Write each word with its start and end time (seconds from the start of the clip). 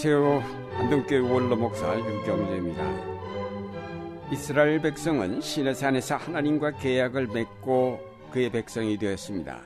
안녕하세요. 0.00 0.78
안동교회 0.78 1.18
원로 1.18 1.56
목사 1.56 1.98
유경재입니다. 1.98 4.30
이스라엘 4.30 4.80
백성은 4.80 5.40
시내산에서 5.40 6.14
하나님과 6.14 6.76
계약을 6.76 7.26
맺고 7.26 7.98
그의 8.30 8.52
백성이 8.52 8.96
되었습니다. 8.96 9.60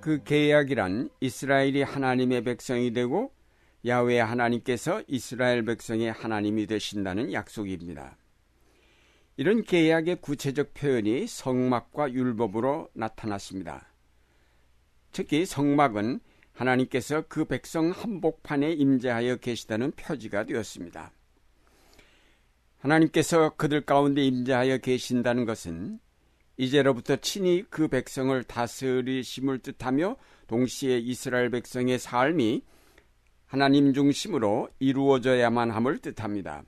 그 0.00 0.22
계약이란 0.22 1.10
이스라엘이 1.18 1.82
하나님의 1.82 2.44
백성이 2.44 2.92
되고 2.92 3.32
야외 3.84 4.20
하나님께서 4.20 5.02
이스라엘 5.08 5.64
백성의 5.64 6.12
하나님이 6.12 6.68
되신다는 6.68 7.32
약속입니다. 7.32 8.16
이런 9.36 9.64
계약의 9.64 10.20
구체적 10.20 10.72
표현이 10.72 11.26
성막과 11.26 12.12
율법으로 12.12 12.90
나타났습니다. 12.94 13.88
특히 15.10 15.46
성막은 15.46 16.20
하나님께서 16.60 17.24
그 17.26 17.46
백성 17.46 17.90
한복판에 17.90 18.72
임재하여 18.72 19.36
계시다는 19.36 19.92
표지가 19.92 20.44
되었습니다. 20.44 21.10
하나님께서 22.78 23.56
그들 23.56 23.80
가운데 23.82 24.22
임재하여 24.22 24.78
계신다는 24.78 25.46
것은 25.46 26.00
이제로부터 26.58 27.16
친히 27.16 27.64
그 27.70 27.88
백성을 27.88 28.42
다스리심을 28.44 29.60
뜻하며 29.60 30.16
동시에 30.48 30.98
이스라엘 30.98 31.50
백성의 31.50 31.98
삶이 31.98 32.62
하나님 33.46 33.94
중심으로 33.94 34.68
이루어져야만 34.78 35.70
함을 35.70 35.98
뜻합니다. 35.98 36.62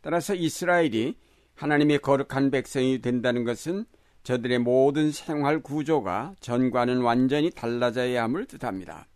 따라서 0.00 0.34
이스라엘이 0.34 1.16
하나님의 1.54 2.00
거룩한 2.00 2.50
백성이 2.50 3.00
된다는 3.00 3.44
것은 3.44 3.86
저들의 4.26 4.58
모든 4.58 5.12
생활 5.12 5.60
구조가 5.60 6.34
전과는 6.40 7.00
완전히 7.00 7.48
달라져야 7.52 8.24
함을 8.24 8.46
뜻합니다. 8.46 9.06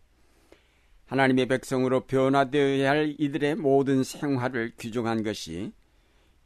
하나님의 1.06 1.46
백성으로 1.48 2.06
변화되어야 2.06 2.88
할 2.88 3.16
이들의 3.18 3.56
모든 3.56 4.04
생활을 4.04 4.70
규정한 4.78 5.24
것이 5.24 5.72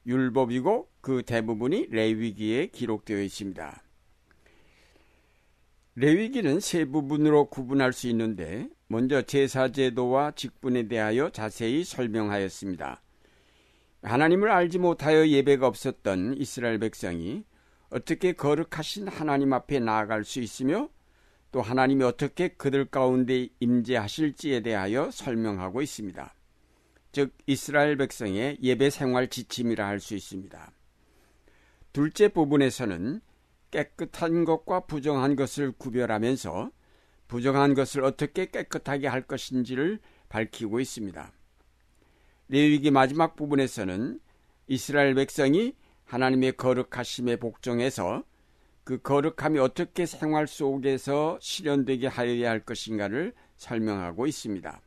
율법이고 0.07 0.89
그 1.03 1.23
대부분이 1.27 1.89
레위기에 1.91 2.69
기록되어 2.69 3.21
있습니다. 3.21 3.83
레위기는 5.97 6.59
세 6.59 6.87
부분으로 6.87 7.51
구분할 7.51 7.93
수 7.93 8.09
있는데 8.09 8.71
먼저 8.89 9.21
제사 9.21 9.73
제도와 9.73 10.31
직분에 10.31 10.89
대하여 10.89 11.29
자세히 11.29 11.85
설명하였습니다. 11.85 13.03
하나님을 14.05 14.51
알지 14.51 14.79
못하여 14.79 15.29
예배가 15.29 15.67
없었던 15.67 16.39
이스라엘 16.39 16.79
백성이 16.79 17.45
어떻게 17.91 18.33
거룩하신 18.33 19.09
하나님 19.09 19.53
앞에 19.53 19.81
나아갈 19.81 20.25
수 20.25 20.41
있으며 20.41 20.89
또 21.53 21.63
하나님이 21.63 22.03
어떻게 22.03 22.49
그들 22.49 22.87
가운데 22.87 23.49
임재하실지에 23.61 24.63
대하여 24.63 25.11
설명하고 25.13 25.83
있습니다. 25.83 26.35
즉 27.13 27.33
이스라엘 27.47 27.97
백성의 27.97 28.59
예배 28.61 28.91
생활 28.91 29.29
지침이라 29.29 29.87
할 29.87 30.01
수 30.01 30.17
있습니다. 30.17 30.73
둘째 31.93 32.27
부분에서는 32.27 33.21
깨끗한 33.71 34.45
것과 34.45 34.81
부정한 34.87 35.37
것을 35.37 35.71
구별하면서 35.71 36.73
부정한 37.29 37.75
것을 37.75 38.03
어떻게 38.03 38.47
깨끗하게 38.47 39.07
할 39.07 39.23
것인지를 39.23 40.01
밝히고 40.29 40.81
있습니다. 40.81 41.33
레위기 42.49 42.91
마지막 42.91 43.37
부분에서는 43.37 44.21
이스라엘 44.67 45.15
백성이 45.15 45.75
하나님의 46.05 46.57
거룩하심에 46.57 47.37
복종해서 47.37 48.25
그 48.85 49.01
거룩함이 49.01 49.59
어떻게 49.59 50.05
생활 50.05 50.47
속에서 50.47 51.39
실현되게 51.41 52.07
하여야 52.07 52.51
할 52.51 52.61
것인가를 52.61 53.33
설명하고 53.57 54.27
있습니다. 54.27 54.81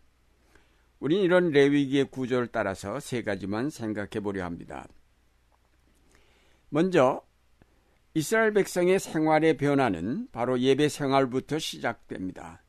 우린 1.00 1.22
이런 1.22 1.50
레위기의 1.50 2.06
구조를 2.06 2.48
따라서 2.48 3.00
세 3.00 3.24
가지만 3.24 3.70
생각해 3.70 4.20
보려 4.22 4.44
합니다. 4.46 4.88
먼저 6.70 7.22
이스라엘 8.14 8.52
백성의 8.54 9.00
생활의 9.00 9.58
변화는 9.58 10.28
바로 10.32 10.60
예배 10.60 10.90
생활부터 10.90 11.60
시작됩니다. 11.60 12.64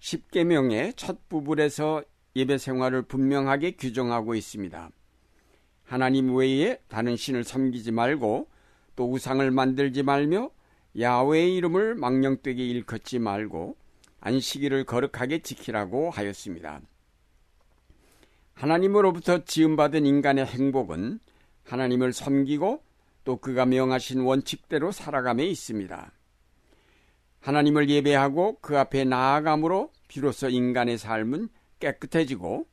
10계명의 0.00 0.96
첫 0.96 1.28
부분에서 1.28 2.02
예배 2.34 2.58
생활을 2.58 3.02
분명하게 3.02 3.72
규정하고 3.72 4.34
있습니다. 4.34 4.90
하나님 5.86 6.34
외에 6.34 6.78
다른 6.88 7.16
신을 7.16 7.44
섬기지 7.44 7.92
말고 7.92 8.48
또 8.96 9.10
우상을 9.10 9.48
만들지 9.50 10.02
말며 10.02 10.50
야외의 10.98 11.54
이름을 11.56 11.94
망령되게 11.94 12.64
일컫지 12.64 13.18
말고 13.20 13.76
안식일을 14.20 14.84
거룩하게 14.84 15.40
지키라고 15.40 16.10
하였습니다. 16.10 16.80
하나님으로부터 18.54 19.44
지음받은 19.44 20.06
인간의 20.06 20.46
행복은 20.46 21.20
하나님을 21.64 22.12
섬기고 22.12 22.82
또 23.24 23.36
그가 23.36 23.66
명하신 23.66 24.20
원칙대로 24.20 24.92
살아감에 24.92 25.44
있습니다. 25.44 26.12
하나님을 27.40 27.90
예배하고 27.90 28.58
그 28.60 28.78
앞에 28.78 29.04
나아감으로 29.04 29.92
비로소 30.08 30.48
인간의 30.48 30.98
삶은 30.98 31.48
깨끗해지고 31.78 32.66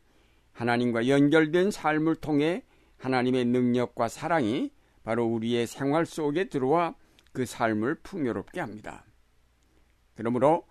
하나님과 0.53 1.07
연결된 1.07 1.69
삶을 1.69 2.16
통해 2.16 2.63
하나님의 3.03 3.46
능력과 3.46 4.08
사랑이 4.08 4.72
바로 5.03 5.25
우리의 5.25 5.68
생활 5.68 6.06
속에 6.06 6.46
들어와 6.46 6.96
그 7.34 7.46
삶을 7.46 7.96
풍요롭게 7.96 8.62
합니다. 8.62 9.06
그러므로 10.16 10.66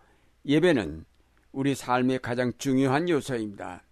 예배는 0.46 1.04
우리 1.52 1.74
삶의 1.74 2.20
가장 2.20 2.52
중요한 2.56 3.08
요소입니다. 3.08 3.84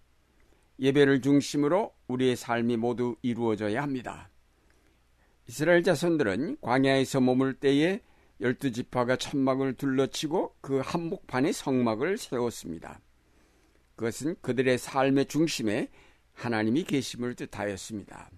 예배를 0.79 1.21
중심으로 1.21 1.93
우리의 2.07 2.35
삶이 2.35 2.77
모두 2.77 3.15
이루어져야 3.21 3.83
합니다. 3.83 4.31
이스라엘 5.47 5.83
자손들은 5.83 6.57
광야에서 6.61 7.21
머물 7.21 7.53
때에 7.53 8.01
열두 8.39 8.71
지파가 8.71 9.17
천막을 9.17 9.75
둘러치고 9.75 10.55
그 10.61 10.79
한복판에 10.83 11.51
성막을 11.51 12.17
세웠습니다. 12.17 12.99
그것은 13.95 14.35
그들의 14.41 14.79
삶의 14.79 15.27
중심에 15.27 15.89
하나님이 16.41 16.83
계심을 16.83 17.35
뜻하였습니다. 17.35 18.31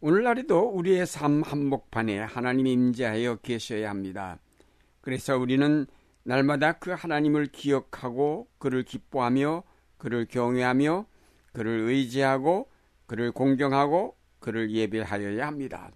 오늘날에도 0.00 0.70
우리의 0.70 1.06
삶 1.06 1.42
한복판에 1.42 2.20
하나님이 2.20 2.72
임재하여 2.72 3.36
계셔야 3.36 3.90
합니다. 3.90 4.38
그래서 5.00 5.36
우리는 5.36 5.86
날마다 6.22 6.72
그 6.72 6.92
하나님을 6.92 7.46
기억하고 7.46 8.48
그를 8.58 8.84
기뻐하며 8.84 9.64
그를 9.98 10.26
경외하며 10.26 11.06
그를 11.52 11.80
의지하고 11.80 12.70
그를 13.06 13.32
공경하고 13.32 14.16
그를 14.38 14.70
예배하여야 14.70 15.46
합니다. 15.46 15.90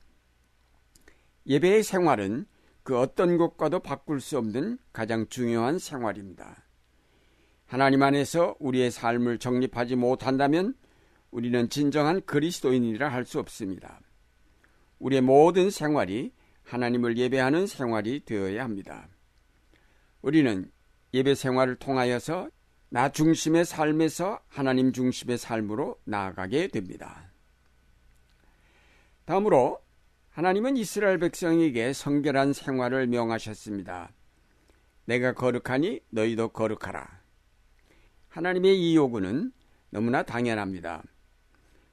예배의 1.47 1.83
생활은 1.84 2.47
그 2.83 2.99
어떤 2.99 3.39
것과도 3.39 3.81
바꿀 3.81 4.21
수 4.21 4.37
없는 4.37 4.78
가장 4.93 5.28
중요한 5.28 5.78
생활입니다. 5.78 6.64
하나님 7.67 8.03
안에서 8.03 8.57
우리의 8.61 8.91
삶을 8.91 9.39
정립하지 9.39 9.97
못한다면 9.97 10.75
우리는 11.31 11.69
진정한 11.69 12.21
그리스도인이라 12.25 13.09
할 13.09 13.25
수 13.25 13.39
없습니다. 13.41 14.01
우리의 14.99 15.23
모든 15.23 15.71
생활이 15.71 16.33
하나님을 16.63 17.19
예배하는 17.19 17.67
생활이 17.67 18.25
되어야 18.25 18.63
합니다. 18.63 19.09
우리는 20.23 20.71
예배 21.13 21.35
생활을 21.35 21.77
통하여서 21.77 22.49
나 22.89 23.09
중심의 23.11 23.65
삶에서 23.65 24.41
하나님 24.49 24.93
중심의 24.93 25.37
삶으로 25.39 25.99
나아가게 26.05 26.69
됩니다. 26.69 27.31
다음으로 29.25 29.81
하나님은 30.31 30.77
이스라엘 30.77 31.19
백성에게 31.19 31.93
성결한 31.93 32.53
생활을 32.53 33.06
명하셨습니다. 33.09 34.11
내가 35.06 35.33
거룩하니 35.35 36.00
너희도 36.11 36.49
거룩하라. 36.49 37.24
하나님의 38.35 38.81
이 38.81 38.97
요구는 38.97 39.53
너무나 39.91 40.25
당연합니다. 40.25 41.05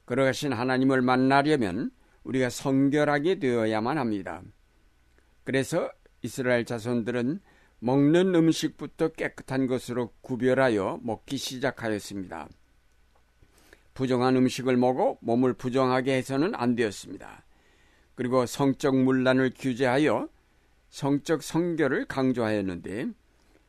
걸어가신 0.08 0.54
하나님을 0.54 1.04
만나려면 1.04 1.92
우리가 2.24 2.50
성결하게 2.50 3.38
되어야만 3.38 4.00
합니다. 4.00 4.42
그래서 5.44 5.92
이스라엘 6.24 6.66
자손들은 6.66 7.40
먹는 7.80 8.34
음식부터 8.34 9.10
깨끗한 9.10 9.68
것으로 9.68 10.14
구별하여 10.22 11.00
먹기 11.04 11.38
시작하였습니다. 11.38 12.50
부정한 13.94 14.36
음식을 14.36 14.78
먹어 14.78 15.18
몸을 15.22 15.54
부정하게 15.54 16.16
해서는 16.16 16.56
안 16.56 16.76
되었습니다. 16.76 17.46
그리고 18.16 18.48
성적 18.48 18.96
문란을 18.96 19.52
규제하여 19.56 20.28
성적 20.90 21.44
성결을 21.44 22.06
강조하였는데 22.06 23.12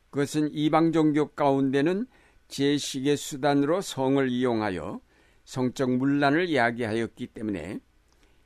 그것은 0.09 0.51
이방 0.53 0.91
종교 0.91 1.27
가운데는 1.27 2.07
제식의 2.53 3.17
수단으로 3.17 3.81
성을 3.81 4.29
이용하여 4.29 5.01
성적 5.43 5.89
문란을 5.89 6.49
이야기하였기 6.49 7.27
때문에 7.27 7.79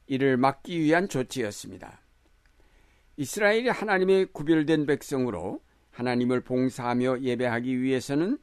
이를 0.07 0.37
막기 0.37 0.79
위한 0.79 1.09
조치였습니다. 1.09 1.99
이스라엘이 3.17 3.67
하나님의 3.67 4.27
구별된 4.31 4.85
백성으로 4.85 5.61
하나님을 5.91 6.41
봉사하며 6.41 7.21
예배하기 7.21 7.81
위해서는 7.81 8.37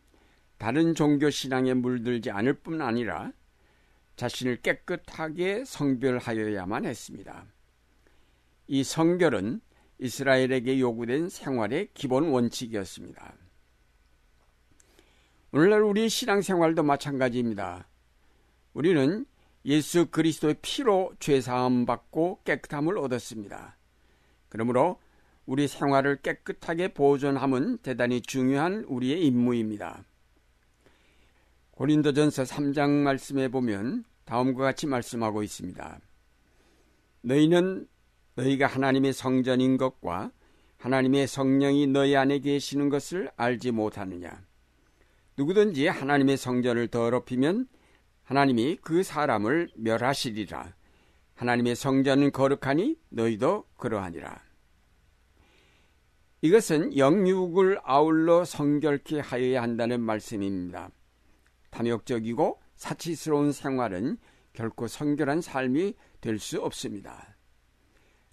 다른 0.59 0.95
종교 0.95 1.31
신앙에 1.31 1.73
물들지 1.73 2.31
않을 2.31 2.55
뿐 2.55 2.83
아니라 2.83 3.33
자신을 4.17 4.61
깨끗하게 4.61 5.65
성별하여야만 5.65 6.85
했습니다. 6.85 7.47
이 8.67 8.85
성결은 8.85 9.63
이스라엘에게 9.99 10.79
요구된 10.79 11.31
생활의 11.31 11.89
기본 11.95 12.29
원칙이었습니다. 12.29 13.44
오늘날 15.57 15.83
우리 15.83 16.09
신앙생활도 16.09 16.83
마찬가지입니다. 16.83 17.87
우리는 18.73 19.25
예수 19.65 20.07
그리스도의 20.07 20.57
피로 20.61 21.13
죄사함 21.21 21.87
받고 21.87 22.41
깨끗함을 22.43 22.99
얻었습니다. 22.99 23.77
그러므로 24.49 24.99
우리 25.47 25.69
생활을 25.69 26.17
깨끗하게 26.23 26.89
보존함은 26.89 27.79
대단히 27.85 28.21
중요한 28.21 28.83
우리의 28.89 29.25
임무입니다. 29.27 30.03
고린도전서 31.71 32.43
3장 32.43 32.91
말씀에 33.05 33.47
보면 33.47 34.03
다음과 34.25 34.61
같이 34.61 34.89
말씀하고 34.89 35.45
있습니다. 35.45 36.01
너희는 37.21 37.87
너희가 38.35 38.67
하나님의 38.67 39.13
성전인 39.13 39.77
것과 39.77 40.33
하나님의 40.79 41.29
성령이 41.29 41.87
너희 41.87 42.17
안에 42.17 42.41
계시는 42.41 42.89
것을 42.89 43.31
알지 43.37 43.71
못하느냐. 43.71 44.43
누구든지 45.37 45.89
하나님의 45.89 46.37
성전을 46.37 46.89
더럽히면 46.89 47.69
하나님이 48.23 48.79
그 48.83 49.03
사람을 49.03 49.71
멸하시리라. 49.77 50.75
하나님의 51.35 51.75
성전은 51.75 52.31
거룩하니 52.33 52.97
너희도 53.11 53.65
그러하니라. 53.77 54.43
이것은 56.41 56.97
영육을 56.97 57.79
아울러 57.83 58.45
성결케 58.45 59.21
하여야 59.21 59.63
한다는 59.63 60.01
말씀입니다. 60.01 60.91
탐욕적이고 61.71 62.61
사치스러운 62.77 63.51
생활은 63.53 64.19
결코 64.53 64.87
성결한 64.87 65.41
삶이 65.41 65.95
될 66.21 66.39
수 66.39 66.63
없습니다. 66.63 67.37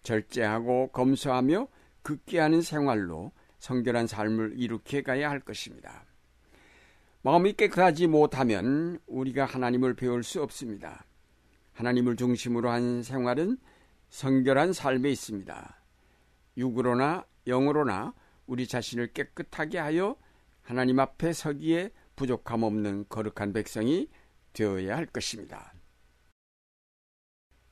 절제하고 0.04 0.90
검소하며 0.92 1.68
극기하는 2.04 2.62
생활로 2.62 3.32
성결한 3.60 4.08
삶을 4.08 4.54
이룩해 4.58 5.04
가야 5.04 5.30
할 5.30 5.40
것입니다. 5.40 6.06
마음이 7.24 7.54
깨끗하지 7.54 8.08
못하면 8.08 9.00
우리가 9.06 9.46
하나님을 9.46 9.94
배울 9.94 10.24
수 10.24 10.42
없습니다. 10.42 11.06
하나님을 11.74 12.16
중심으로 12.16 12.70
한 12.70 13.04
생활은 13.04 13.58
성결한 14.10 14.74
삶에 14.74 15.10
있습니다. 15.12 15.82
육으로나 16.58 17.26
영으로나 17.46 18.14
우리 18.48 18.68
자신을 18.68 19.14
깨끗하게 19.14 19.78
하여 19.78 20.16
하나님 20.62 21.00
앞에 21.00 21.32
서기에 21.34 21.92
부족함 22.16 22.64
없는 22.64 23.06
거룩한 23.08 23.54
백성이 23.54 24.10
되어야 24.54 24.98
할 24.98 25.06
것입니다. 25.06 25.74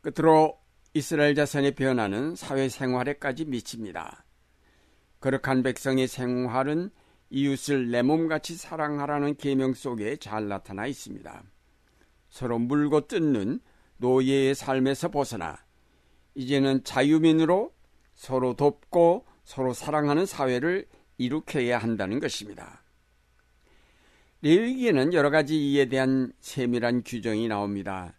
끝으로 0.02 0.60
이스라엘 0.94 1.36
자손의 1.36 1.76
변화는 1.76 2.36
사회 2.36 2.70
생활에까지 2.70 3.46
미칩니다. 3.46 4.26
거룩한 5.20 5.64
백성의 5.64 6.08
생활은 6.08 6.92
이웃을 7.30 7.92
내 7.92 8.02
몸같이 8.02 8.56
사랑하라는 8.56 9.36
계명 9.36 9.74
속에 9.74 10.18
잘 10.18 10.48
나타나 10.48 10.88
있습니다. 10.88 11.44
서로 12.30 12.60
물고 12.60 13.08
뜯는 13.08 13.60
노예의 13.98 14.56
삶에서 14.56 15.10
벗어나 15.10 15.58
이제는 16.36 16.84
자유민으로 16.84 17.74
서로 18.16 18.56
돕고 18.56 19.26
서로 19.44 19.74
사랑하는 19.74 20.26
사회를 20.26 20.86
이룩해야 21.18 21.78
한다는 21.78 22.20
것입니다. 22.20 22.84
레위기에는 24.42 25.14
여러 25.14 25.30
가지 25.30 25.72
이에 25.72 25.86
대한 25.86 26.32
세밀한 26.40 27.04
규정이 27.04 27.48
나옵니다. 27.48 28.14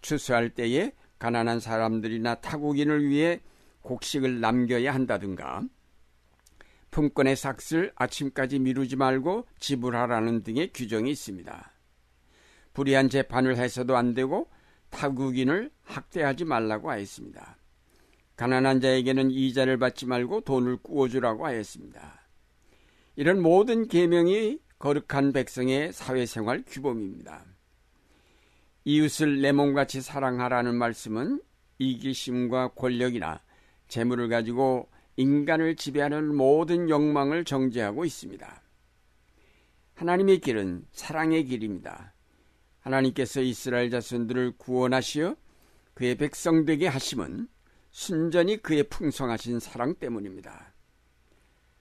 추수할 0.00 0.50
때에 0.50 0.92
가난한 1.18 1.60
사람들이나 1.60 2.36
타국인을 2.36 3.08
위해 3.08 3.40
곡식을 3.82 4.40
남겨야 4.40 4.92
한다든가 4.92 5.62
품권의 6.96 7.36
삭슬 7.36 7.92
아침까지 7.94 8.58
미루지 8.58 8.96
말고 8.96 9.46
지불하라는 9.58 10.42
등의 10.42 10.70
규정이 10.72 11.10
있습니다. 11.10 11.72
불의한 12.72 13.10
재판을 13.10 13.58
해서도 13.58 13.98
안 13.98 14.14
되고 14.14 14.48
타국인을 14.88 15.70
학대하지 15.82 16.46
말라고 16.46 16.90
하였습니다. 16.90 17.58
가난한 18.36 18.80
자에게는 18.80 19.30
이자를 19.30 19.76
받지 19.76 20.06
말고 20.06 20.40
돈을 20.40 20.78
꾸어주라고 20.78 21.44
하였습니다. 21.44 22.26
이런 23.14 23.42
모든 23.42 23.88
계명이 23.88 24.58
거룩한 24.78 25.34
백성의 25.34 25.92
사회생활 25.92 26.64
규범입니다. 26.66 27.44
이웃을 28.84 29.42
내 29.42 29.52
몸같이 29.52 30.00
사랑하라는 30.00 30.74
말씀은 30.74 31.42
이기심과 31.76 32.68
권력이나 32.68 33.42
재물을 33.86 34.30
가지고 34.30 34.88
인간을 35.16 35.76
지배하는 35.76 36.34
모든 36.34 36.88
욕망을 36.90 37.44
정죄하고 37.44 38.04
있습니다. 38.04 38.62
하나님의 39.94 40.40
길은 40.40 40.86
사랑의 40.92 41.44
길입니다. 41.44 42.12
하나님께서 42.80 43.40
이스라엘 43.40 43.90
자손들을 43.90 44.58
구원하시어 44.58 45.36
그의 45.94 46.16
백성 46.16 46.64
되게 46.64 46.86
하심은 46.86 47.48
순전히 47.90 48.58
그의 48.58 48.84
풍성하신 48.84 49.58
사랑 49.58 49.94
때문입니다. 49.94 50.74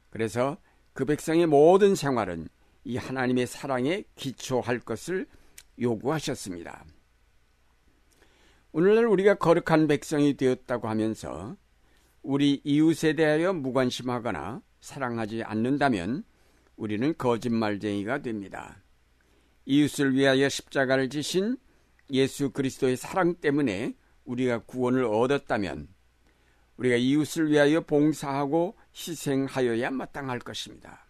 그래서 0.10 0.58
그 0.94 1.04
백성의 1.04 1.46
모든 1.48 1.94
생활은 1.94 2.48
이 2.86 2.96
하나님의 2.96 3.48
사랑에 3.48 4.06
기초할 4.16 4.80
것을 4.80 5.28
요구하셨습니다. 5.80 6.86
오늘날 8.72 9.08
우리가 9.08 9.36
거룩한 9.36 9.88
백성이 9.88 10.38
되었다고 10.38 10.88
하면서 10.88 11.58
우리 12.26 12.60
이웃에 12.64 13.14
대하여 13.14 13.54
무관심하거나 13.54 14.64
사랑하지 14.82 15.44
않는다면 15.44 16.24
우리는 16.76 17.16
거짓말쟁이가 17.16 18.24
됩니다. 18.24 18.82
이웃을 19.66 20.16
위하여 20.16 20.50
십자가를 20.50 21.10
지신 21.10 21.56
예수 22.10 22.50
그리스도의 22.50 22.98
사랑 22.98 23.36
때문에 23.36 23.96
우리가 24.24 24.64
구원을 24.64 25.06
얻었다면 25.06 25.88
우리가 26.78 26.96
이웃을 26.96 27.52
위하여 27.52 27.82
봉사하고 27.82 28.76
희생하여야 28.96 29.92
마땅할 29.92 30.40
것입니다. 30.40 31.06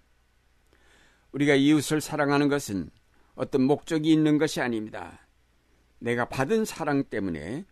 우리가 1.31 1.55
이웃을 1.55 2.01
사랑하는 2.01 2.49
것은 2.49 2.89
어떤 3.35 3.61
목적이 3.61 4.11
있는 4.11 4.37
것이 4.37 4.59
아닙니다. 4.59 5.25
내가 5.99 6.27
받은 6.27 6.65
사랑 6.65 7.05
때문에 7.05 7.63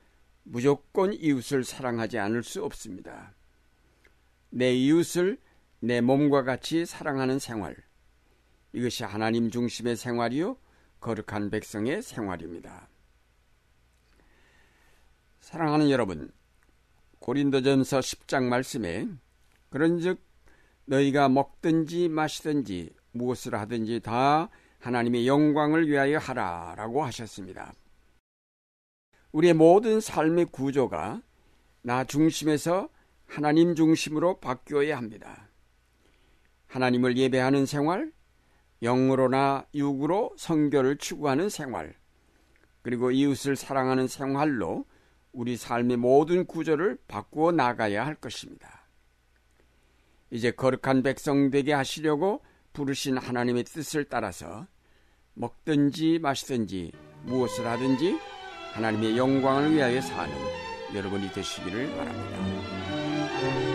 무조건 0.44 1.14
이웃을 1.14 1.64
사랑하지 1.64 2.20
않을 2.20 2.44
수 2.44 2.64
없습니다. 2.64 3.34
내 4.56 4.72
이웃을 4.72 5.40
내 5.80 6.00
몸과 6.00 6.44
같이 6.44 6.86
사랑하는 6.86 7.40
생활. 7.40 7.76
이것이 8.72 9.04
하나님 9.04 9.50
중심의 9.50 9.96
생활이요. 9.96 10.58
거룩한 11.00 11.50
백성의 11.50 12.04
생활입니다. 12.04 12.88
사랑하는 15.40 15.90
여러분, 15.90 16.32
고린도전서 17.18 18.00
10장 18.00 18.44
말씀에 18.44 19.08
그런즉 19.72 20.22
너희가 20.86 21.30
먹든지 21.30 22.10
마시든지 22.10 22.94
무엇을 23.12 23.56
하든지 23.56 24.02
다 24.02 24.50
하나님의 24.80 25.28
영광을 25.28 25.88
위하여 25.88 26.20
하라라고 26.20 27.04
하셨습니다. 27.06 27.74
우리의 29.32 29.56
모든 29.56 30.00
삶의 30.00 30.46
구조가 30.46 31.24
나 31.82 32.04
중심에서 32.04 32.90
하나님 33.34 33.74
중심으로 33.74 34.40
바뀌어야 34.40 34.96
합니다. 34.96 35.50
하나님을 36.68 37.18
예배하는 37.18 37.66
생활, 37.66 38.12
영으로나 38.84 39.66
육으로 39.74 40.36
성결을 40.38 40.98
추구하는 40.98 41.50
생활, 41.50 41.96
그리고 42.84 43.10
이웃을 43.10 43.56
사랑하는 43.56 44.08
생활로 44.08 44.86
우리 45.32 45.58
삶의 45.58 45.98
모든 45.98 46.46
구조를 46.46 47.00
바꾸어 47.08 47.52
나가야 47.52 48.06
할 48.06 48.14
것입니다. 48.14 48.88
이제 50.30 50.52
거룩한 50.52 51.02
백성 51.02 51.50
되게 51.50 51.74
하시려고 51.74 52.44
부르신 52.72 53.18
하나님의 53.18 53.64
뜻을 53.64 54.04
따라서 54.04 54.68
먹든지 55.34 56.20
마시든지 56.20 56.92
무엇을 57.24 57.66
하든지 57.66 58.16
하나님의 58.74 59.18
영광을 59.18 59.74
위하여 59.74 60.00
사는 60.02 60.36
여러분이 60.94 61.32
되시기를 61.32 61.96
바랍니다. 61.98 62.83
Thank 63.44 63.68
you. 63.68 63.73